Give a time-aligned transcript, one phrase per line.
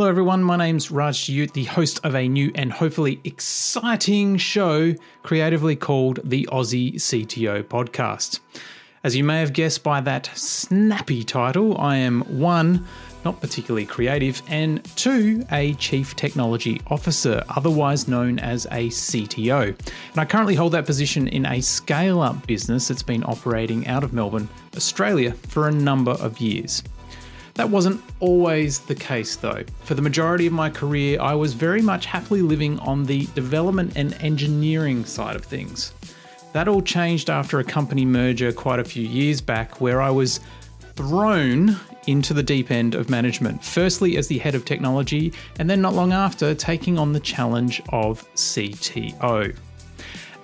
[0.00, 0.42] Hello, everyone.
[0.42, 6.20] My name's Raj Deut, the host of a new and hopefully exciting show creatively called
[6.24, 8.40] the Aussie CTO Podcast.
[9.04, 12.86] As you may have guessed by that snappy title, I am one,
[13.26, 19.64] not particularly creative, and two, a Chief Technology Officer, otherwise known as a CTO.
[19.66, 24.02] And I currently hold that position in a scale up business that's been operating out
[24.02, 26.82] of Melbourne, Australia, for a number of years.
[27.60, 29.62] That wasn't always the case though.
[29.84, 33.92] For the majority of my career, I was very much happily living on the development
[33.96, 35.92] and engineering side of things.
[36.54, 40.40] That all changed after a company merger quite a few years back, where I was
[40.96, 41.76] thrown
[42.06, 45.92] into the deep end of management, firstly as the head of technology, and then not
[45.92, 49.54] long after taking on the challenge of CTO.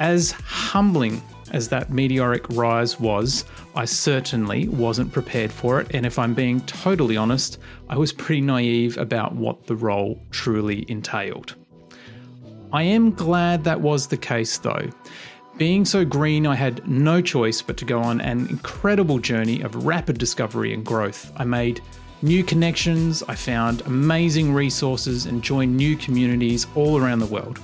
[0.00, 1.22] As humbling
[1.54, 3.44] as that meteoric rise was,
[3.76, 5.94] I certainly wasn't prepared for it.
[5.94, 7.58] And if I'm being totally honest,
[7.88, 11.54] I was pretty naive about what the role truly entailed.
[12.72, 14.90] I am glad that was the case though.
[15.56, 19.86] Being so green, I had no choice but to go on an incredible journey of
[19.86, 21.30] rapid discovery and growth.
[21.36, 21.80] I made
[22.22, 27.60] new connections, I found amazing resources, and joined new communities all around the world.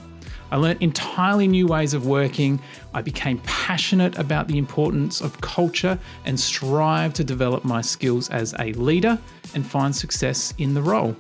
[0.51, 2.61] I learnt entirely new ways of working.
[2.93, 8.55] I became passionate about the importance of culture and strive to develop my skills as
[8.59, 9.19] a leader
[9.55, 11.15] and find success in the role.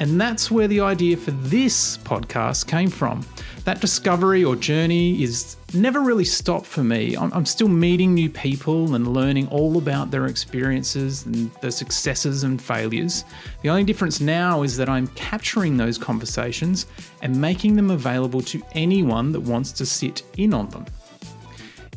[0.00, 3.26] And that's where the idea for this podcast came from.
[3.64, 7.16] That discovery or journey is never really stopped for me.
[7.16, 12.62] I'm, still meeting new people and learning all about their experiences and their successes and
[12.62, 13.24] failures.
[13.62, 16.86] The only difference now is that I'm capturing those conversations
[17.22, 20.86] and making them available to anyone that wants to sit in on them.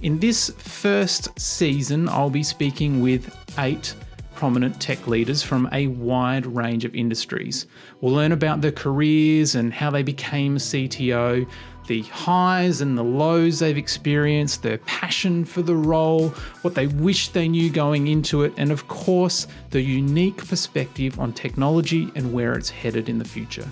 [0.01, 3.93] In this first season, I'll be speaking with eight
[4.41, 7.67] prominent tech leaders from a wide range of industries.
[7.99, 11.47] We'll learn about their careers and how they became CTO,
[11.85, 16.29] the highs and the lows they've experienced, their passion for the role,
[16.63, 21.33] what they wish they knew going into it, and of course, the unique perspective on
[21.33, 23.69] technology and where it's headed in the future.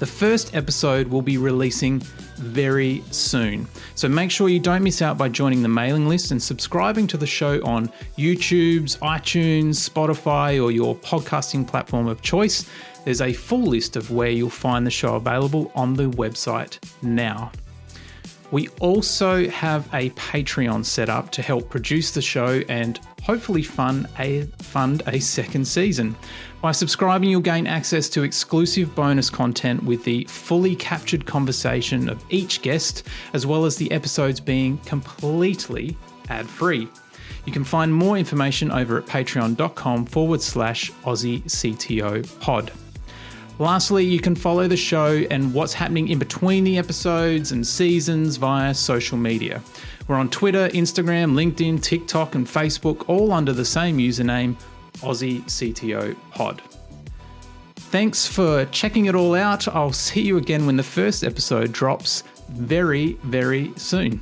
[0.00, 2.00] The first episode will be releasing
[2.36, 3.66] very soon.
[3.94, 7.16] So make sure you don't miss out by joining the mailing list and subscribing to
[7.16, 7.88] the show on
[8.18, 12.68] YouTube's, iTunes, Spotify, or your podcasting platform of choice.
[13.04, 17.52] There's a full list of where you'll find the show available on the website now.
[18.54, 24.06] We also have a Patreon set up to help produce the show and hopefully fund
[24.20, 26.14] a, fund a second season.
[26.62, 32.24] By subscribing, you'll gain access to exclusive bonus content with the fully captured conversation of
[32.30, 35.96] each guest, as well as the episodes being completely
[36.28, 36.86] ad free.
[37.46, 42.70] You can find more information over at patreon.com forward slash Aussie CTO pod.
[43.58, 48.36] Lastly, you can follow the show and what's happening in between the episodes and seasons
[48.36, 49.62] via social media.
[50.08, 54.56] We're on Twitter, Instagram, LinkedIn, TikTok, and Facebook, all under the same username,
[54.98, 56.62] Aussie CTO Pod.
[57.76, 59.68] Thanks for checking it all out.
[59.68, 64.20] I'll see you again when the first episode drops very, very soon.